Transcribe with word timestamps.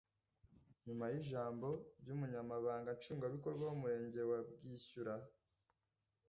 nyuma 0.85 1.05
y’ijambo 1.11 1.67
ry’umunyamabanga 1.99 2.89
nshingwabikorwa 2.97 3.63
w’umurenge 3.65 4.21
wa 4.29 4.39
bwishyura, 4.53 5.13